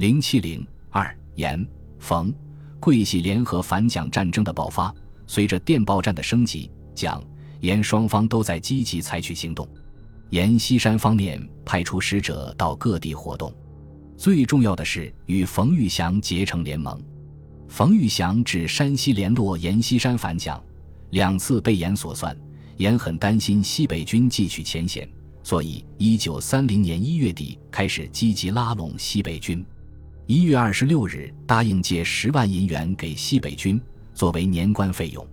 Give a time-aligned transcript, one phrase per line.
[0.00, 1.62] 零七零二严
[1.98, 2.32] 冯
[2.80, 4.94] 桂系联合反蒋战争的爆发，
[5.26, 7.22] 随着电报战的升级，蒋
[7.60, 9.68] 严双方都在积极采取行动。
[10.30, 13.52] 阎锡山方面派出使者到各地活动，
[14.16, 16.98] 最重要的是与冯玉祥结成联盟。
[17.68, 20.58] 冯玉祥至山西联络阎锡山反蒋，
[21.10, 22.34] 两次被阎所算，
[22.78, 25.06] 阎很担心西北军继续前嫌，
[25.42, 29.62] 所以一九三零年一月底开始积极拉拢西北军。
[30.30, 33.82] 一月二十六日答应借十万银元给西北军
[34.14, 35.26] 作为年关费用，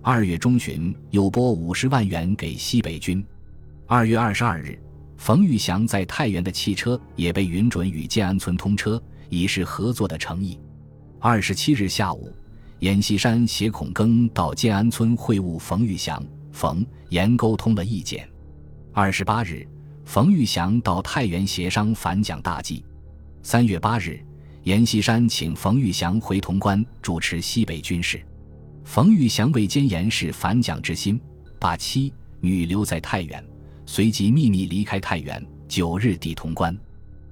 [0.00, 3.22] 二月中旬又拨五十万元给西北军。
[3.86, 4.80] 二月二十二日，
[5.18, 10.58] 冯玉祥在太原的汽车也被允准与建安村通车，以示合作的诚意。
[11.18, 12.32] 二十七日下午，
[12.78, 18.26] 阎锡山携孔庚到建安村会晤冯玉祥，冯阎沟通了意见。
[18.94, 19.68] 二十八日，
[20.06, 22.82] 冯玉祥到太原协商反蒋大计。
[23.42, 24.18] 三月八日，
[24.64, 28.22] 阎锡山请冯玉祥回潼关主持西北军事。
[28.84, 31.18] 冯玉祥为兼严氏反蒋之心，
[31.58, 33.42] 把妻女留在太原。
[33.86, 36.76] 随即秘密离开太原，九日抵潼关。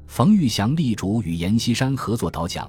[0.07, 2.69] 冯玉祥力主与阎锡山合作倒蒋，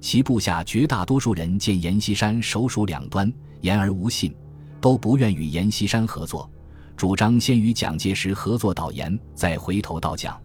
[0.00, 4.34] 其部下绝大多数人见阎锡山首鼠两端，言而无信，
[4.80, 6.50] 都不愿与阎锡山合作，
[6.96, 10.36] 主张先与蒋介石合作倒阎，再回头倒蒋。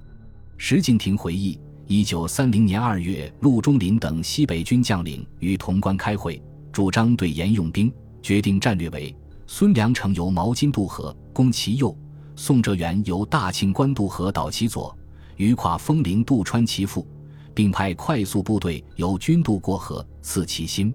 [0.56, 11.96] 石敬瑭回忆，一九三零年二月，陆中麟等西北军将领与潼关开会，主张对阎用兵，决定战略为：孙良诚由毛巾渡河攻其右。
[12.36, 14.98] 宋哲元由大庆官渡河倒其左，
[15.38, 17.08] 余跨风陵渡川其腹，
[17.54, 20.92] 并派快速部队由军渡过河刺其心，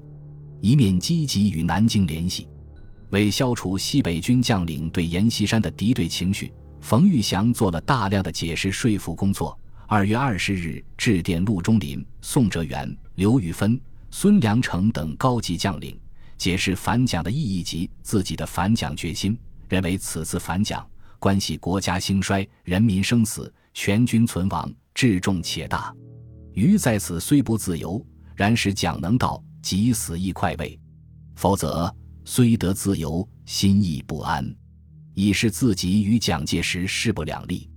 [0.61, 2.49] 一面积极与南京联系。
[3.11, 9.57] 为消除西北军将领对阎锡山的敌对情绪，冯玉祥做了大量的解释说服工作。
[9.93, 13.79] 二月二十日，致电陆中麟、宋哲元、刘玉芬、
[14.13, 15.99] 孙良诚等高级将领，
[16.39, 19.37] 解释反蒋的意义及自己的反蒋决心，
[19.69, 20.89] 认为此次反蒋。
[21.19, 25.93] 关系国家兴衰、人民生死、全军存亡，至重且大。
[26.53, 28.01] 余在此虽不自由，
[28.37, 30.79] 然使蒋能到，即死亦快慰；
[31.35, 31.93] 否则，
[32.25, 34.55] 虽得自由，心亦不安，
[35.15, 37.69] 已是自己与蒋介石势不两立。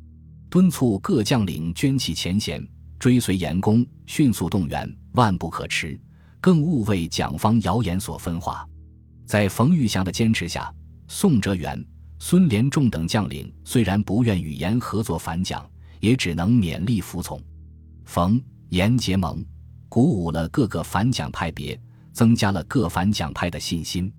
[0.53, 2.64] 敦促各将领捐弃前嫌，
[3.00, 6.00] 追随严公，迅速动员，万不可迟。
[6.40, 8.63] 更勿为蒋方谣言所分化。
[9.25, 10.72] 在冯玉祥的坚持下，
[11.08, 11.84] 宋哲元。
[12.19, 15.68] 孙连仲等将领虽然不愿与阎合作反蒋，
[16.00, 17.42] 也只能勉力服从。
[18.06, 19.44] 冯阎结盟，
[19.90, 21.81] 鼓舞了各个反蒋派别，
[22.12, 24.13] 增加了各反蒋派的信心。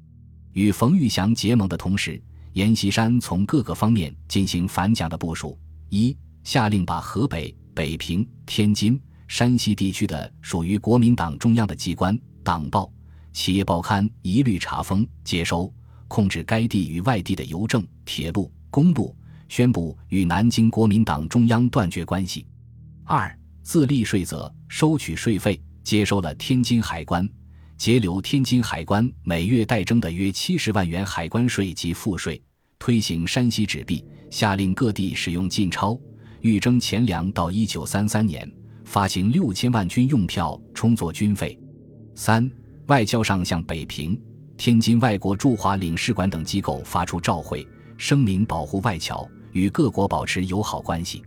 [0.50, 2.20] 与冯玉祥结盟的同时，
[2.54, 5.56] 阎锡山从各个方面进行反蒋的部署：
[5.94, 12.92] 一、下令把河北、北平、天津、山西地区的属于国民党中央的机关、党报、
[13.32, 15.72] 企业报刊一律查封、接收。
[16.06, 19.16] 控制该地与外地的邮政、铁路、公路，
[19.48, 22.46] 宣布与南京国民党中央断绝关系。
[23.04, 27.28] 二、自立税则，收取税费，接收了天津海关，
[27.76, 32.40] 截留天津海关每月代征的约七十万元海关税及赋税。
[32.84, 35.98] 推行山西纸币，下令各地使用禁钞，
[36.42, 38.46] 预征钱粮到一九三三年，
[38.84, 41.58] 发行六千万军用票充作军费。
[42.14, 42.46] 三、
[42.88, 44.20] 外交上向北平。
[44.58, 51.22] 天津外国驻华领事馆等机构发出照会声明，保护外侨，与各国保持友好关系。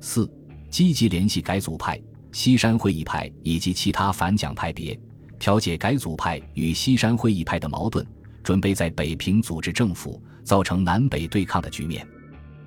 [0.00, 0.28] 四、
[0.68, 1.96] 积极联系改组派、
[2.32, 4.98] 西山会议派以及其他反蒋派别，
[5.38, 8.04] 调解改组派与西山会议派的矛盾，
[8.48, 12.08] 准备在北平组织政府，造成南北对抗的局面。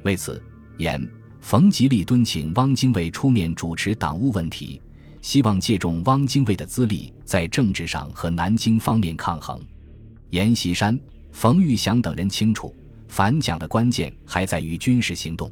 [0.03, 0.39] 为此，
[0.77, 1.09] 严
[1.39, 4.79] 冯吉力敦请汪精卫出面主持党务问题，
[5.23, 9.59] 希望借重汪精卫的资历，在政治上和南京方面抗衡。
[10.29, 10.95] 阎锡山、
[11.31, 12.75] 冯玉祥等人清楚，
[13.07, 15.51] 反蒋的关键还在于军事行动。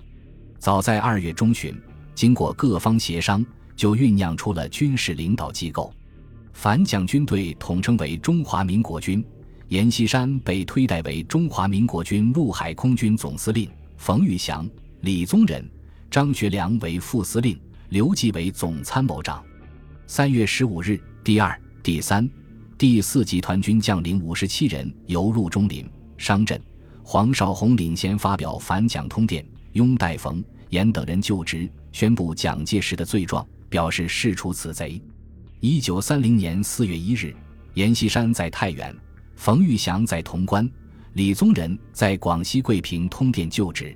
[0.60, 1.76] 早在二月中旬，
[2.14, 3.44] 经过各方协商，
[3.76, 5.92] 就酝酿出了军事领导机构。
[6.54, 9.26] 反蒋军队统称为中华民国军，
[9.70, 14.68] 阎锡山被推戴为中华民国军陆海空军总司令，冯玉祥、
[15.02, 15.64] 李宗仁、
[16.10, 17.56] 张学良为副司令，
[17.90, 19.44] 刘季为总参谋长。
[20.08, 22.28] 三月十五日，第二、第三。
[22.80, 25.88] 第四集团军将领五十七人由陆中林、
[26.18, 26.60] 商震、
[27.04, 35.00] 黄绍竑领衔发表反蒋通电，拥戴冯、阎等人就职，宣布蒋介石的罪状，表示释出此贼。
[35.60, 37.36] 一九三零年四月一日，
[37.76, 38.96] 阎锡山在太原，
[39.40, 40.70] 冯玉祥在潼关，
[41.14, 43.96] 李宗仁在广西桂平通电就职。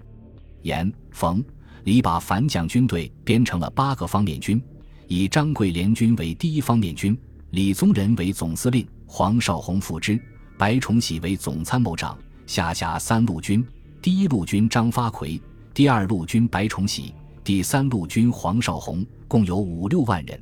[0.61, 1.43] 阎、冯、
[1.83, 4.63] 李把反蒋军队编成了八个方面军，
[5.05, 7.15] 以张桂联军为第一方面军，
[7.49, 10.17] 李宗仁为总司令，黄绍竑副之，
[10.57, 12.17] 白崇禧为总参谋长，
[12.47, 13.61] 下辖三路军：
[14.01, 15.41] 第一路军张发奎，
[15.73, 17.13] 第二路军白崇禧，
[17.43, 20.41] 第三路军黄绍竑，共有五六万人。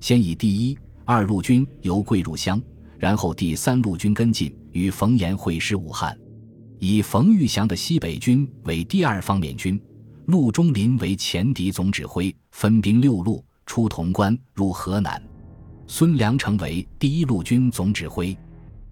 [0.00, 2.62] 先以第一、二路军由桂入湘，
[2.98, 6.18] 然后第三路军跟进，与冯延会师武汉。
[6.80, 9.80] 以冯玉祥的西北军为第二方面军，
[10.26, 15.22] 陆中林为前敌总指挥，分兵六路出潼关入河南。
[15.86, 18.36] 孙良成为第一路军总指挥，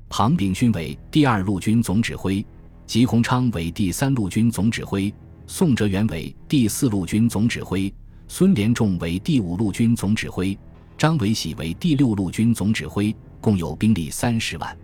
[0.09, 2.45] 庞炳勋为第二路军总指挥，
[2.87, 5.13] 吉鸿昌为第三路军总指挥，
[5.47, 7.93] 宋哲元为第四路军总指挥，
[8.29, 10.59] 孙连仲为第五路军总指挥，
[10.99, 14.77] 张维喜为第六路军总指挥，共有兵力三十万。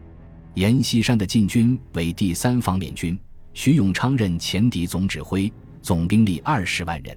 [0.55, 3.19] 阎锡山的禁军为第三方面军，
[3.55, 5.50] 徐永昌任前敌总指挥，
[5.81, 7.17] 总兵力二十万人，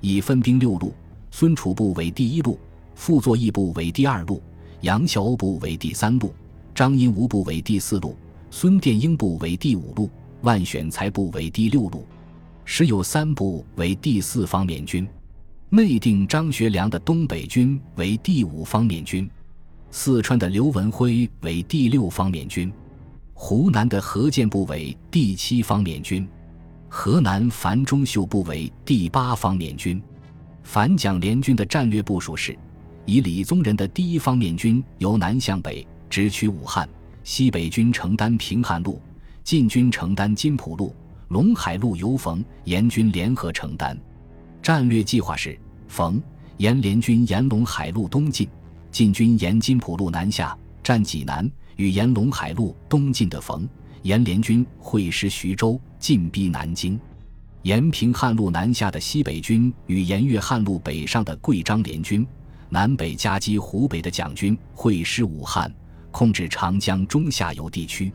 [0.00, 0.94] 已分兵六路：
[1.30, 2.58] 孙楚部为第一路，
[2.94, 4.42] 傅作义部为第二路，
[4.80, 6.34] 杨晓欧部为第三路，
[6.74, 8.16] 张荫吾部为第四路，
[8.50, 10.08] 孙殿英部为第五路，
[10.40, 12.06] 万选才部为第六路，
[12.64, 15.06] 时有三部为第四方面军，
[15.74, 19.26] 内定张学良的东北军为第五方面军。
[19.90, 22.70] 四川的刘文辉为第六方面军，
[23.32, 26.28] 湖南的何建部为第七方面军，
[26.90, 29.98] 河南樊中秀部为第八方面军。
[30.62, 32.54] 反蒋联军的战略部署是：
[33.06, 36.86] 以李宗仁的第一方面军由南向北直取武汉，
[37.24, 39.00] 西北军承担平汉路，
[39.42, 40.94] 晋军承担津浦路，
[41.30, 43.98] 陇海路由冯阎军联合承担。
[44.62, 45.58] 战略计划是：
[45.92, 46.18] 冯
[46.56, 48.48] 阎联军沿陇海路东进。
[48.90, 53.68] 晋军沿津浦路南下，占济南，与沿陇海路东进的冯
[54.00, 56.98] 阎联军会师徐州，进逼南京；
[57.60, 62.26] 沿平汉路南下的西北军与沿粤汉路北上的贵张联军，
[62.70, 65.70] 南北夹击湖北的蒋军会师武汉，
[66.10, 68.10] 控制长江中下游地区。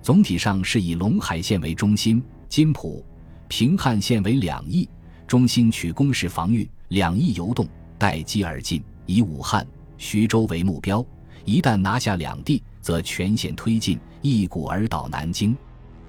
[0.00, 3.04] 总体上是以陇海线为中心，津浦、
[3.46, 4.88] 平汉线为两翼，
[5.26, 9.66] 中心取攻势防御，两翼游动，待机而进，以武汉。
[9.96, 11.04] 徐州为目标，
[11.44, 15.56] 一旦拿下两地，则全线推进，一鼓而倒南京。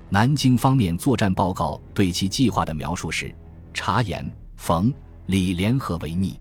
[0.10, 3.34] 南京方面作战报告对其计划的描述是：
[3.76, 4.92] 查严、冯、
[5.28, 6.40] 李联合为逆，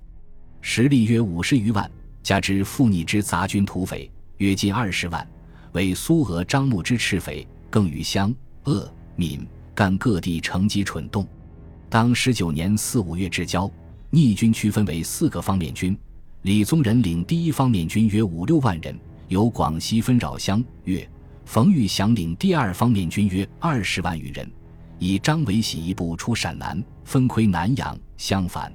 [0.62, 1.90] 实力约五十余万，
[2.22, 5.28] 加之附逆之杂军土匪约近二十万，
[5.72, 8.34] 为苏俄张目之赤匪，更与湘、
[8.64, 11.28] 鄂、闽、赣各地乘机蠢动。
[11.90, 13.70] 当十九年四五月至交，
[14.10, 15.96] 逆军区分为四个方面军。
[16.42, 18.98] 李宗仁领第一方面军约五六万人，
[19.28, 21.06] 由广西分扰湘粤；
[21.44, 24.50] 冯玉祥领第二方面军约二十万余人，
[24.98, 27.98] 以张维喜一部出陕南，分窥南阳。
[28.16, 28.72] 相反，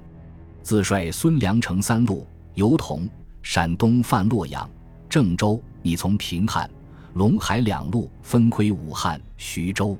[0.62, 3.08] 自率孙良诚三路由同、
[3.42, 4.68] 陕东犯洛阳、
[5.08, 6.68] 郑州，拟从平汉、
[7.14, 9.96] 陇海两路分窥武汉、徐州，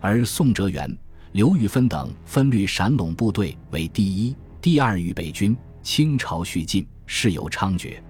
[0.00, 0.96] 而宋哲元、
[1.32, 4.36] 刘玉芬等分率陕陇部队为第一、
[4.66, 6.84] 第二预备军，清朝续进。
[7.06, 8.02] 事有猖獗，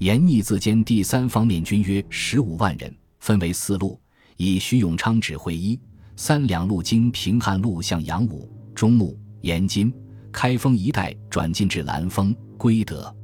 [0.00, 4.00] 严逆自兼第三方面军约十五万人，分为四路，
[4.36, 5.78] 以徐永昌指挥一、
[6.16, 9.94] 三两路经平汉路向阳武、中牟、延津、
[10.32, 13.14] 开封一带转进至兰丰、归德。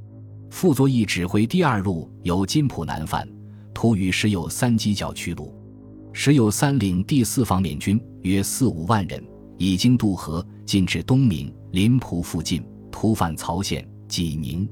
[0.49, 3.29] 傅作义指挥第二路由津浦南返，
[3.75, 5.53] 突与时有三犄角去路。
[6.13, 9.21] 时有三领第四方面军约四五万人，
[9.57, 14.69] 已经渡河进至东闽、临浦附近，突犯曹县、济宁。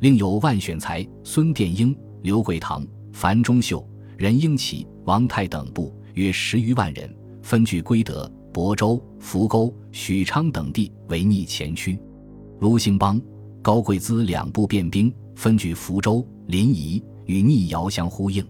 [0.00, 7.08] 另有万选才、孙殿英、刘桂堂、樊中秀、任英奇、王泰等部约十余万人，
[7.40, 11.96] 分据归德、亳州、扶沟、许昌等地为逆前驱。
[12.58, 13.22] 卢兴邦、
[13.62, 18.44] 高贵滋两部便兵分据福州、临沂，与逆遥相呼应。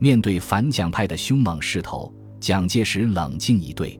[0.00, 3.96] 面对反蒋派的凶猛势头，蒋介石冷静以对。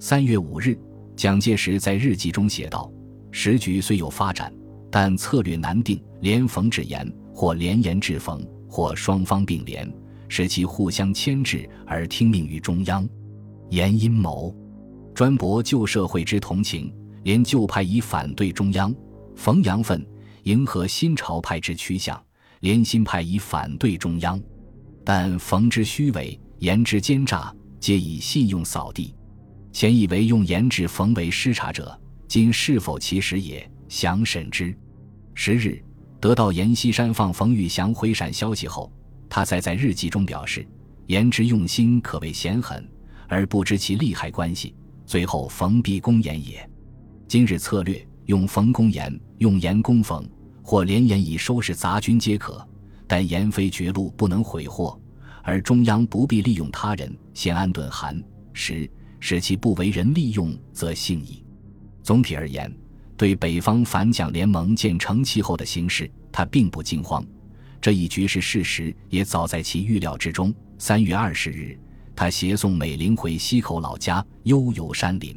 [0.00, 0.78] 三月五日，
[1.18, 2.88] 蒋介石在日记中写道
[3.32, 4.54] ：“时局虽有发展。”
[4.88, 9.92] 但策略难定，连冯制严，或连严制冯，或双方并联，
[10.28, 13.06] 使其互相牵制而听命于中央。
[13.70, 14.56] 严阴谋，
[15.12, 16.94] 专博旧社会之同情，
[17.24, 18.92] 连旧派以反对中央；
[19.34, 20.06] 冯阳愤，
[20.44, 22.22] 迎合新潮派之趋向，
[22.60, 24.40] 连新派以反对中央。
[25.04, 29.12] 但冯之虚伪，言之奸诈，皆以信用扫地。
[29.72, 33.68] 前以为用严治冯为失察者，今是否其实也？
[33.88, 34.76] 详审之。
[35.34, 35.82] 十日，
[36.20, 38.92] 得到阎锡山放冯玉祥回陕消息后，
[39.28, 40.66] 他再在日记中表示
[41.06, 42.86] ：“严之用心可谓显狠，
[43.28, 44.74] 而不知其利害关系，
[45.06, 46.68] 最后冯必攻严也。
[47.28, 50.28] 今日策略用冯攻严，用严攻冯，
[50.62, 52.66] 或连言以收拾杂军皆可，
[53.06, 55.00] 但言非绝路，不能毁祸。
[55.42, 58.22] 而中央不必利用他人，先安顿韩
[58.52, 61.44] 时，使其不为人利用，则幸矣。
[62.02, 62.72] 总体而言，
[63.16, 67.24] 对北方反蒋联盟建成气候的形势，他并不惊慌。
[67.80, 70.52] 这一局势事实也早在其预料之中。
[70.78, 71.78] 三月二十日，
[72.16, 75.36] 他携送美龄回西口老家，悠游山林。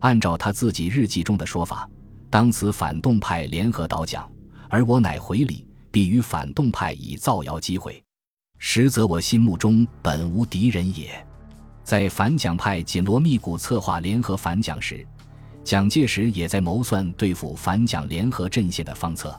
[0.00, 1.88] 按照他自己日记中的说法，
[2.28, 4.30] 当此反动派联合倒蒋，
[4.68, 8.02] 而我乃回礼，必与反动派以造谣机会。
[8.58, 11.24] 实则我心目中本无敌人也。
[11.84, 15.06] 在反蒋派紧锣密鼓策划联合反蒋时，
[15.64, 19.38] 蒋介石也在谋算对付反蒋联合阵线的方策。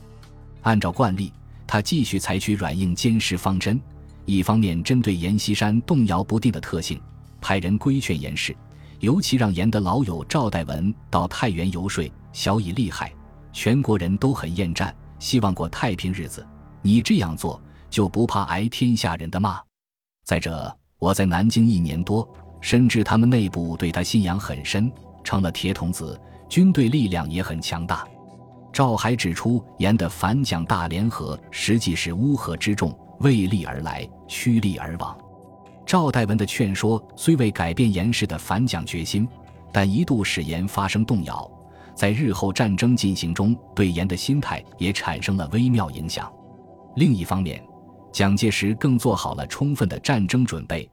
[0.62, 1.32] 按照惯例，
[1.66, 3.80] 他继续采取软硬兼施方针，
[4.26, 7.02] 一方面针对阎锡山动摇不定的特性，
[7.42, 8.56] 派人规劝阎氏，
[9.00, 13.12] 尤其让阎的老友赵代文到太原游说，小以利害。
[13.52, 16.46] 全国人都很厌战，希望过太平日子。
[16.82, 19.62] 你这样做，就不怕挨天下人的骂？
[20.26, 22.25] 再者，我在南京一年多，
[22.62, 24.89] 深知他们内部对他信仰很深。
[25.22, 26.17] 成了铁童子，
[26.48, 28.07] 军队力量也很强大。
[28.72, 35.13] 赵还指出，严的反蒋大联合实际是乌合之众，为利而来，趋利而往。
[35.86, 39.27] 赵代文的劝说虽未改变严氏的反蒋决心，
[39.74, 41.51] 但一度使严发生动摇，
[41.93, 46.31] 在日后战争进行中，对严的心态也产生了微妙影响。
[46.95, 47.62] 另一方面，
[48.13, 50.88] 蒋介石更做好了充分的战争准备。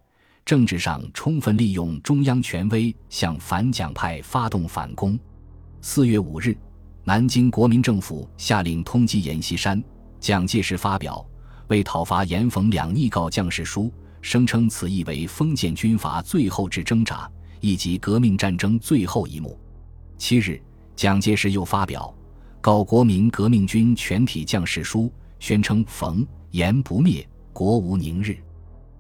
[0.46, 5.16] 政治上充分利用中央权威，向反蒋派发动反攻。
[5.82, 6.56] 四月五日，
[7.04, 9.84] 南京国民政府下令通缉阎锡山。
[10.18, 11.24] 蒋介石发表
[11.68, 19.58] 为讨伐阎冯两逆告将士书，声称此役为封建军阀最后之挣扎，以及革命战争最后一幕。
[20.16, 20.60] 七日，
[20.96, 22.12] 蒋介石又发表
[22.62, 28.37] 告国民革命军全体将士书，宣称冯阎不灭，国无宁日。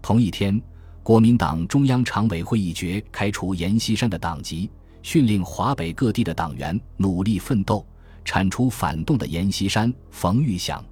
[0.02, 0.60] 同一天。
[1.02, 4.70] 国民党中央常委会议决开除阎锡山的党籍，
[5.02, 7.84] 训令华北各地的党员努力奋斗，
[8.22, 10.84] 铲除反动的阎锡山、冯玉祥。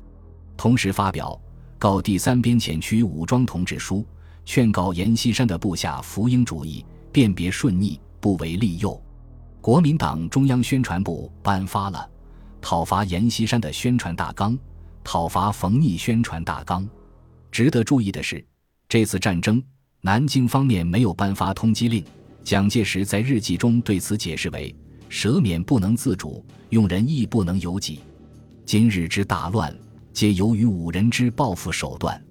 [0.57, 1.38] 同时发表
[1.79, 4.05] 告第三边遣区武装同志书，
[4.47, 9.00] 劝告阎锡山的部下福英主义，辨别顺逆，不为利诱。
[9.61, 12.09] 国民党中央宣传部颁发了
[12.62, 14.59] 讨伐阎锡山的宣传大纲，
[15.11, 16.87] 讨伐冯逆宣传大纲。
[17.50, 18.45] 值得注意的是，
[18.91, 19.62] 这次战争。
[20.03, 22.05] 南京方面没有颁发通缉令，
[22.45, 24.77] 蒋介石在日记中对此解释为
[25.09, 28.00] ：“舍免不能自主，用人亦不能由己。
[28.67, 29.75] 今日之大乱，
[30.12, 32.23] 皆由于五人之报复手段。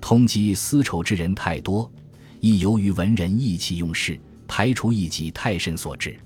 [0.00, 1.92] 通缉私仇之人太多，
[2.40, 6.18] 亦由于文人意气用事，排除异己太甚所致。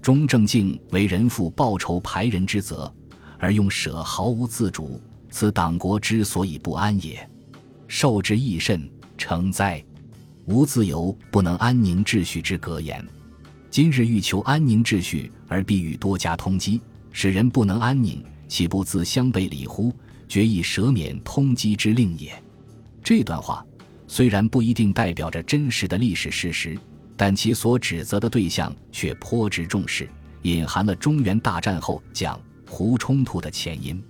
[0.00, 2.90] 中正敬为人父报仇排人之责，
[3.38, 4.98] 而用舍毫无自主，
[5.34, 7.28] 此党国之所以不安也。
[7.88, 8.88] 受之亦甚，
[9.18, 9.84] 成哉！”
[10.46, 13.04] 无自由，不能安宁秩序之格言。
[13.68, 19.92] 今日欲求安宁秩序，而必欲多加通缉，使人不能安宁，岂不自相背离乎？
[20.28, 22.32] 决意赦免通缉之令也。
[23.02, 23.66] 这段话
[24.06, 26.78] 虽然不一定代表着真实的历史事实，
[27.16, 30.08] 但其所指责的对象却颇值重视，
[30.42, 34.00] 隐含了中原大战后蒋胡冲突的前因。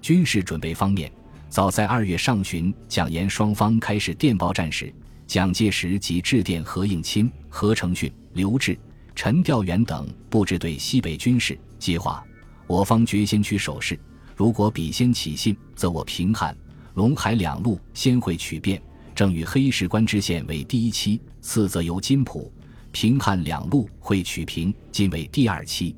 [0.00, 1.10] 军事准备方面，
[1.48, 4.92] 早在二月上旬，蒋阎双方开始电报战时。
[5.26, 8.76] 蒋介石即致电何应钦、何成训、刘峙、
[9.14, 12.24] 陈调元等布置对西北军事计划。
[12.66, 13.96] 我方决先取守势，
[14.34, 16.56] 如果彼先起信，则我平汉、
[16.96, 18.82] 陇海两路先会取变，
[19.14, 22.52] 正与黑石关之线为第一期，次则由金浦、
[22.90, 25.94] 平汉两路会取平今为第二期，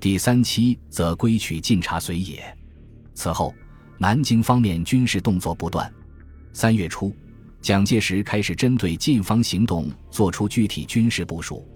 [0.00, 2.55] 第三期则归取晋察绥也。
[3.16, 3.52] 此后，
[3.98, 5.92] 南京方面军事动作不断。
[6.52, 7.12] 三月初。
[7.62, 11.66] 蒋介石开始针对晋方行动作出具体军事部署。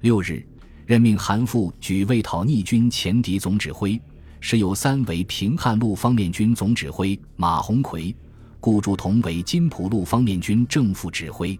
[0.00, 0.46] 六日，
[0.84, 3.98] 任命韩复举为讨逆军前敌总指挥，
[4.40, 8.14] 石友三为平汉路方面军总指挥，马鸿逵、
[8.58, 11.58] 顾祝同为金浦路方面军正副指挥。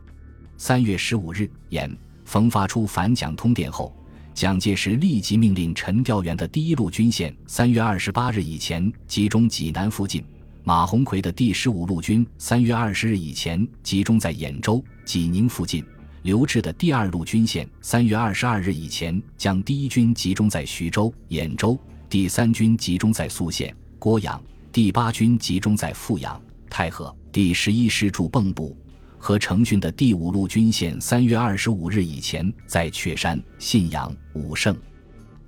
[0.59, 1.97] 三月十五日，严
[2.27, 3.97] 冯发出反蒋通电后，
[4.33, 10.25] 蒋介石立即命令陈调元的第一路军线三月二十八日以前集中济南附近。
[10.63, 15.83] 马鸿逵的第十五路军三月二十日以前集中在兖州、济宁附近；
[16.23, 28.75] 刘峙的第二路军线三月二十二日以前将第一军集中在徐州、兖州，第三军集中在宿县、郭阳，第八军集中在阜阳、太和，第十一师驻蚌埠；
[29.21, 34.75] 和程训的第五路军线三月二十五日以前在雀山、信阳、武胜、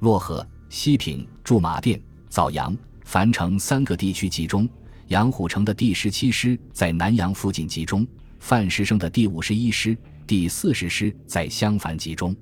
[0.00, 2.76] 漯河、西平、驻马店、枣阳。
[3.04, 4.66] 樊城三个地区集中，
[5.08, 8.06] 杨虎城的第十七师在南阳附近集中，
[8.38, 9.94] 范石生的第五十一师、
[10.26, 12.34] 第四十师在襄樊集中。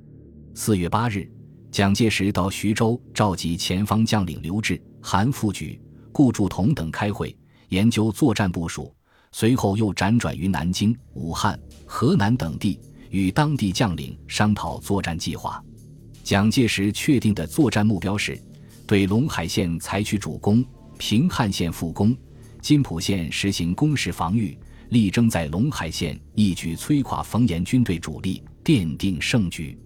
[0.55, 1.29] 四月八日，
[1.73, 5.81] 蒋介石到徐州召集前方将领刘峙、韩复榘、
[6.13, 7.35] 顾祝同等开会，
[7.71, 8.95] 研究作战部署。
[9.33, 12.79] 随后又辗转于南京、武汉、河南等地，
[13.11, 15.63] 与当地将领商讨作战计划。
[16.23, 18.39] 蒋介石确定的作战目标是：
[18.87, 20.65] 对陇海线采取主攻，
[20.99, 22.15] 平汉线副攻，
[22.61, 24.59] 津浦线实行攻势防御，
[24.91, 29.79] 力争在陇海线一举摧垮冯延军队主力，奠定胜局。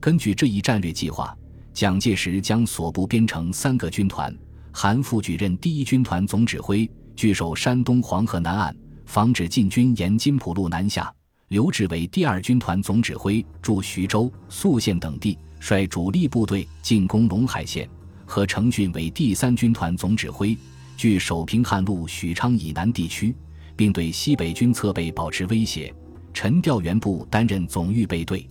[0.00, 1.36] 根据这一战略计划，
[1.72, 4.34] 蒋介石将所部编成三个军团，
[4.72, 8.74] 韩复榘任第一军团总指挥，据守山东黄河南岸。
[9.04, 11.12] 防止晋军沿津浦路南下，
[11.48, 17.86] 刘志为第二军团总指挥，驻徐州、宿县等地，率主力部队进攻陇海线；
[18.24, 20.56] 和程俊为第三军团总指挥，
[20.96, 23.34] 据守平汉路许昌以南地区，
[23.76, 25.94] 并对西北军侧背保持威胁。
[26.32, 28.48] 陈调元部担任总预备队，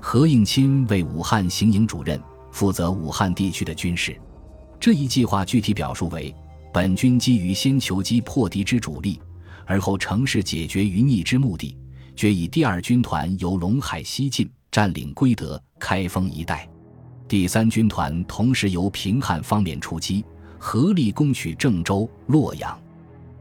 [0.00, 2.18] 何应钦为武汉行营主任，
[2.50, 4.18] 负责武汉地区的军事。
[4.80, 6.34] 这一计划具体表述为：
[6.72, 9.20] 本军基于先求击破敌之主力。
[9.68, 11.76] 而后乘势解决于逆之目的，
[12.16, 16.66] 决以第二军团由陇海西进，占领归德、开封一带；
[17.28, 20.24] 第三军团同时由平汉方面出击，
[20.58, 22.80] 合力攻取郑州、洛阳。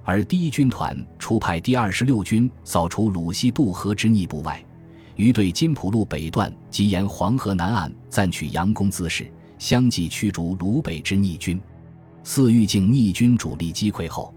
[0.04, 4.62] 而第一军团除派第二十六军扫除鲁西渡河之逆部外，
[5.16, 11.58] 于对津浦路北段及沿黄河南岸暂取佯攻姿势，相继驱逐鲁北之逆军。
[12.22, 14.34] 四豫境逆军主力击溃后。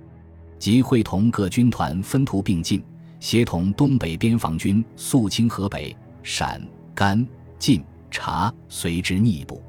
[0.60, 2.84] 即会同各军团分途并进，
[3.18, 6.62] 协同东北边防军肃清河北、陕、
[6.94, 7.26] 甘、
[7.58, 9.62] 晋、察随之逆部，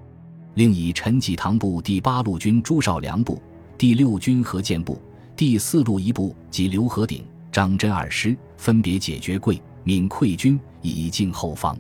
[0.56, 3.42] 另以陈济棠部第八路军朱绍良部、
[3.78, 5.02] 第六军何健部、
[5.34, 11.76] 第四路一部及刘和鼎、张真二师分别解决桂、闽溃军，以进后方。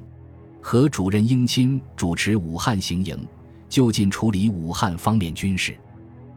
[0.62, 3.28] 和主任英钦主持武汉行营，
[3.68, 5.78] 就近处理武汉方面军事。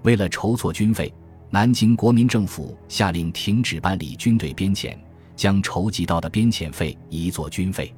[0.03, 1.15] 为了筹措军费。
[1.51, 4.97] 南京国民政府下令停止办理军队编遣，
[5.37, 7.95] 将筹集到的编遣费移作军费。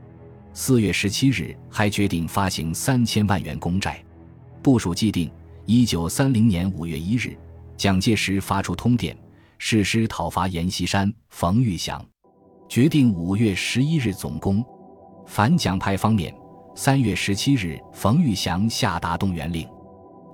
[0.52, 4.02] 四月十七日，还决定发行三千万元公债。
[4.62, 5.30] 部署既定，
[5.64, 7.36] 一九三零年五月一日，
[7.76, 9.16] 蒋介石发出通电，
[9.58, 12.04] 誓师讨伐阎锡山、冯玉祥，
[12.68, 14.64] 决定五月十一日总攻。
[15.26, 16.34] 反蒋派方面，
[16.74, 19.66] 三月十七日，冯玉祥下达动员令。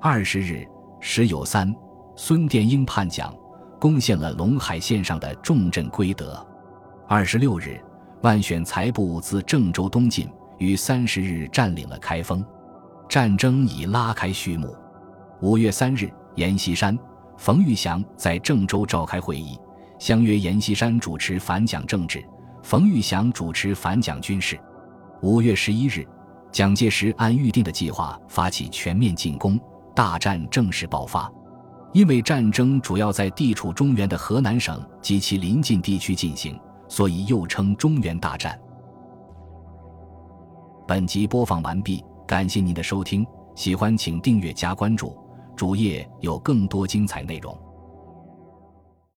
[0.01, 0.67] 二十日，
[1.01, 1.73] 时有三。
[2.15, 3.35] 孙殿英叛蒋，
[3.81, 6.47] 攻陷了陇海线上的重镇归德。
[7.09, 7.81] 二十六日，
[8.23, 12.45] 万选才部自郑州东进，于三十日占领了开封。
[13.09, 14.77] 战争已拉开序幕。
[15.41, 16.97] 五月三日，阎锡山、
[17.37, 19.59] 冯玉祥在郑州召开会议，
[19.99, 22.23] 相约阎锡山主持反蒋政治，
[22.63, 24.59] 冯玉祥主持反蒋军事。
[25.23, 26.07] 五月十一日，
[26.51, 29.59] 蒋介石按预定的计划发起全面进攻，
[29.95, 31.31] 大战正式爆发。
[31.93, 38.59] 因为战争主要在地处中原的河南省及其邻近地区进行，所以又称中原大战。
[40.89, 45.17] 本集播放完毕，感谢您的收听，喜欢请订阅加关注，
[45.55, 47.57] 主页有更多精彩内容。